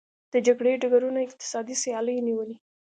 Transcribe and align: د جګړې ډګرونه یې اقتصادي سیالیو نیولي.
د 0.33 0.35
جګړې 0.47 0.73
ډګرونه 0.81 1.19
یې 1.21 1.25
اقتصادي 1.27 1.75
سیالیو 1.83 2.25
نیولي. 2.27 2.55